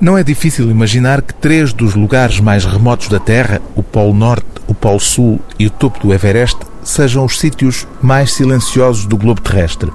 Não 0.00 0.16
é 0.16 0.22
difícil 0.22 0.70
imaginar 0.70 1.20
que 1.22 1.34
três 1.34 1.72
dos 1.72 1.96
lugares 1.96 2.38
mais 2.38 2.64
remotos 2.64 3.08
da 3.08 3.18
Terra, 3.18 3.60
o 3.74 3.82
Polo 3.82 4.14
Norte, 4.14 4.46
o 4.68 4.72
Polo 4.72 5.00
Sul 5.00 5.40
e 5.58 5.66
o 5.66 5.70
topo 5.70 5.98
do 5.98 6.14
Everest, 6.14 6.56
sejam 6.84 7.24
os 7.24 7.36
sítios 7.36 7.84
mais 8.00 8.32
silenciosos 8.32 9.06
do 9.06 9.16
globo 9.16 9.40
terrestre. 9.40 9.90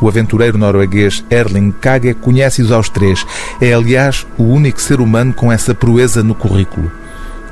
O 0.00 0.06
aventureiro 0.06 0.56
norueguês 0.56 1.24
Erling 1.28 1.72
Kage 1.72 2.14
conhece-os 2.14 2.70
aos 2.70 2.88
três. 2.88 3.26
É, 3.60 3.72
aliás, 3.72 4.24
o 4.38 4.44
único 4.44 4.80
ser 4.80 5.00
humano 5.00 5.34
com 5.34 5.50
essa 5.50 5.74
proeza 5.74 6.22
no 6.22 6.34
currículo. 6.34 6.90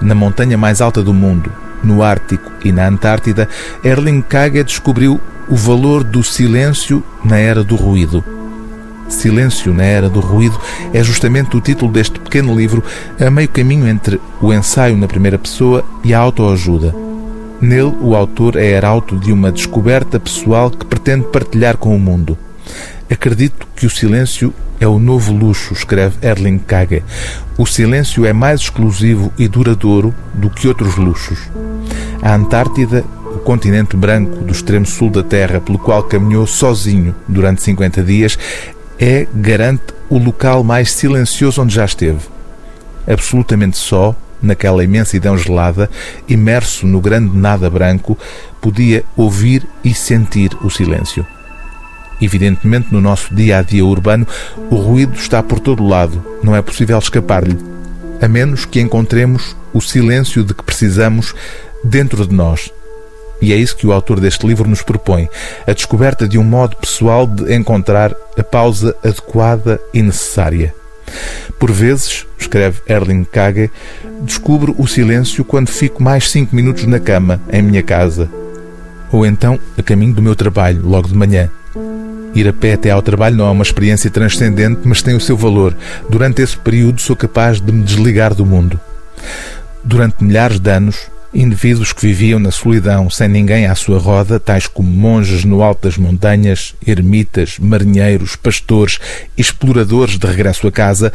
Na 0.00 0.14
montanha 0.14 0.56
mais 0.56 0.80
alta 0.80 1.02
do 1.02 1.12
mundo, 1.12 1.50
no 1.82 2.04
Ártico 2.04 2.52
e 2.64 2.70
na 2.70 2.86
Antártida, 2.86 3.48
Erling 3.82 4.22
Kage 4.22 4.62
descobriu 4.62 5.20
o 5.48 5.56
valor 5.56 6.04
do 6.04 6.22
silêncio 6.22 7.02
na 7.24 7.38
era 7.38 7.64
do 7.64 7.74
ruído. 7.74 8.37
Silêncio 9.08 9.72
na 9.72 9.84
Era 9.84 10.08
do 10.08 10.20
Ruído 10.20 10.58
é 10.92 11.02
justamente 11.02 11.56
o 11.56 11.60
título 11.60 11.90
deste 11.90 12.18
pequeno 12.18 12.54
livro, 12.54 12.82
a 13.18 13.30
meio 13.30 13.48
caminho 13.48 13.88
entre 13.88 14.20
o 14.40 14.52
ensaio 14.52 14.96
na 14.96 15.08
primeira 15.08 15.38
pessoa 15.38 15.84
e 16.04 16.12
a 16.12 16.18
autoajuda. 16.18 16.94
Nele, 17.60 17.94
o 18.00 18.14
autor 18.14 18.56
é 18.56 18.76
arauto 18.76 19.16
de 19.16 19.32
uma 19.32 19.50
descoberta 19.50 20.20
pessoal 20.20 20.70
que 20.70 20.86
pretende 20.86 21.24
partilhar 21.26 21.76
com 21.76 21.94
o 21.94 21.98
mundo. 21.98 22.38
Acredito 23.10 23.66
que 23.74 23.86
o 23.86 23.90
silêncio 23.90 24.52
é 24.80 24.86
o 24.86 24.98
novo 24.98 25.32
luxo, 25.32 25.72
escreve 25.72 26.16
Erling 26.22 26.58
Kage. 26.58 27.02
O 27.56 27.66
silêncio 27.66 28.24
é 28.24 28.32
mais 28.32 28.60
exclusivo 28.60 29.32
e 29.36 29.48
duradouro 29.48 30.14
do 30.34 30.48
que 30.48 30.68
outros 30.68 30.96
luxos. 30.96 31.50
A 32.22 32.34
Antártida, 32.34 33.04
o 33.34 33.38
continente 33.38 33.96
branco 33.96 34.36
do 34.44 34.52
extremo 34.52 34.86
sul 34.86 35.10
da 35.10 35.22
Terra, 35.22 35.60
pelo 35.60 35.78
qual 35.78 36.02
caminhou 36.04 36.46
sozinho 36.46 37.14
durante 37.26 37.62
50 37.62 38.02
dias, 38.02 38.38
é, 38.98 39.26
garante, 39.34 39.94
o 40.08 40.18
local 40.18 40.64
mais 40.64 40.92
silencioso 40.92 41.62
onde 41.62 41.74
já 41.74 41.84
esteve. 41.84 42.20
Absolutamente 43.06 43.76
só, 43.76 44.14
naquela 44.42 44.84
imensidão 44.84 45.36
gelada, 45.36 45.90
imerso 46.28 46.86
no 46.86 47.00
grande 47.00 47.36
nada 47.36 47.68
branco, 47.70 48.18
podia 48.60 49.04
ouvir 49.16 49.66
e 49.84 49.94
sentir 49.94 50.50
o 50.62 50.70
silêncio. 50.70 51.26
Evidentemente, 52.20 52.88
no 52.90 53.00
nosso 53.00 53.32
dia 53.34 53.58
a 53.58 53.62
dia 53.62 53.84
urbano, 53.84 54.26
o 54.70 54.76
ruído 54.76 55.14
está 55.14 55.42
por 55.42 55.60
todo 55.60 55.86
lado, 55.86 56.24
não 56.42 56.54
é 56.54 56.60
possível 56.60 56.98
escapar-lhe, 56.98 57.56
a 58.20 58.26
menos 58.26 58.64
que 58.64 58.80
encontremos 58.80 59.56
o 59.72 59.80
silêncio 59.80 60.42
de 60.42 60.52
que 60.52 60.64
precisamos 60.64 61.34
dentro 61.84 62.26
de 62.26 62.34
nós, 62.34 62.72
e 63.40 63.52
é 63.52 63.56
isso 63.56 63.76
que 63.76 63.86
o 63.86 63.92
autor 63.92 64.20
deste 64.20 64.46
livro 64.46 64.68
nos 64.68 64.82
propõe: 64.82 65.28
a 65.66 65.72
descoberta 65.72 66.26
de 66.26 66.38
um 66.38 66.44
modo 66.44 66.76
pessoal 66.76 67.26
de 67.26 67.54
encontrar 67.54 68.14
a 68.36 68.42
pausa 68.42 68.94
adequada 69.04 69.80
e 69.92 70.02
necessária. 70.02 70.74
Por 71.58 71.72
vezes, 71.72 72.26
escreve 72.38 72.80
Erling 72.86 73.24
Kage, 73.24 73.70
descubro 74.22 74.74
o 74.78 74.86
silêncio 74.86 75.44
quando 75.44 75.68
fico 75.68 76.02
mais 76.02 76.30
cinco 76.30 76.54
minutos 76.54 76.84
na 76.84 77.00
cama, 77.00 77.40
em 77.50 77.62
minha 77.62 77.82
casa. 77.82 78.28
Ou 79.10 79.24
então, 79.24 79.58
a 79.76 79.82
caminho 79.82 80.12
do 80.12 80.22
meu 80.22 80.36
trabalho, 80.36 80.82
logo 80.84 81.08
de 81.08 81.14
manhã. 81.14 81.50
Ir 82.34 82.46
a 82.46 82.52
pé 82.52 82.74
até 82.74 82.90
ao 82.90 83.00
trabalho 83.00 83.36
não 83.36 83.46
é 83.46 83.50
uma 83.50 83.62
experiência 83.62 84.10
transcendente, 84.10 84.80
mas 84.84 85.02
tem 85.02 85.16
o 85.16 85.20
seu 85.20 85.36
valor. 85.36 85.74
Durante 86.10 86.42
esse 86.42 86.56
período 86.56 87.00
sou 87.00 87.16
capaz 87.16 87.60
de 87.60 87.72
me 87.72 87.82
desligar 87.82 88.34
do 88.34 88.44
mundo. 88.44 88.78
Durante 89.82 90.22
milhares 90.22 90.60
de 90.60 90.70
anos, 90.70 91.10
Indivíduos 91.32 91.92
que 91.92 92.06
viviam 92.06 92.38
na 92.38 92.50
solidão, 92.50 93.10
sem 93.10 93.28
ninguém 93.28 93.66
à 93.66 93.74
sua 93.74 93.98
roda, 93.98 94.40
tais 94.40 94.66
como 94.66 94.88
monges 94.88 95.44
no 95.44 95.62
alto 95.62 95.86
das 95.86 95.98
montanhas, 95.98 96.74
ermitas, 96.86 97.58
marinheiros, 97.58 98.34
pastores, 98.34 98.98
exploradores 99.36 100.18
de 100.18 100.26
regresso 100.26 100.66
a 100.66 100.72
casa, 100.72 101.12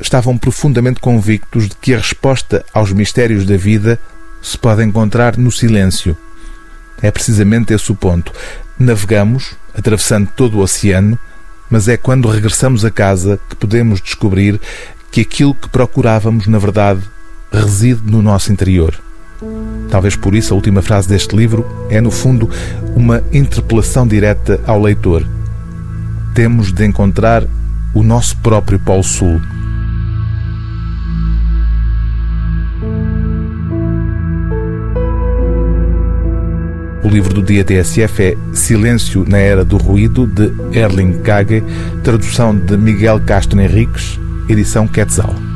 estavam 0.00 0.36
profundamente 0.36 1.00
convictos 1.00 1.68
de 1.68 1.76
que 1.76 1.94
a 1.94 1.98
resposta 1.98 2.64
aos 2.74 2.92
mistérios 2.92 3.46
da 3.46 3.56
vida 3.56 4.00
se 4.42 4.58
pode 4.58 4.82
encontrar 4.82 5.36
no 5.36 5.52
silêncio. 5.52 6.16
É 7.00 7.10
precisamente 7.12 7.72
esse 7.72 7.92
o 7.92 7.94
ponto. 7.94 8.32
Navegamos, 8.76 9.54
atravessando 9.72 10.28
todo 10.36 10.58
o 10.58 10.62
oceano, 10.62 11.16
mas 11.70 11.86
é 11.86 11.96
quando 11.96 12.28
regressamos 12.28 12.84
a 12.84 12.90
casa 12.90 13.38
que 13.48 13.54
podemos 13.54 14.00
descobrir 14.00 14.60
que 15.12 15.20
aquilo 15.20 15.54
que 15.54 15.68
procurávamos, 15.68 16.48
na 16.48 16.58
verdade, 16.58 17.00
reside 17.52 18.02
no 18.10 18.20
nosso 18.20 18.52
interior. 18.52 19.00
Talvez 19.90 20.16
por 20.16 20.34
isso 20.34 20.54
a 20.54 20.56
última 20.56 20.80
frase 20.80 21.08
deste 21.08 21.36
livro 21.36 21.66
é, 21.90 22.00
no 22.00 22.10
fundo, 22.10 22.48
uma 22.96 23.22
interpelação 23.32 24.06
direta 24.06 24.60
ao 24.66 24.80
leitor. 24.80 25.22
Temos 26.34 26.72
de 26.72 26.86
encontrar 26.86 27.44
o 27.94 28.02
nosso 28.02 28.36
próprio 28.38 28.78
Polo 28.78 29.04
Sul. 29.04 29.40
O 37.04 37.08
livro 37.08 37.34
do 37.34 37.42
dia 37.42 37.64
TSF 37.64 38.22
é 38.22 38.36
Silêncio 38.54 39.26
na 39.28 39.36
Era 39.36 39.64
do 39.64 39.76
Ruído, 39.76 40.26
de 40.26 40.52
Erling 40.72 41.18
Kage, 41.18 41.62
tradução 42.02 42.56
de 42.56 42.76
Miguel 42.76 43.20
Castro 43.20 43.60
Henriques, 43.60 44.18
edição 44.48 44.86
Quetzal. 44.86 45.51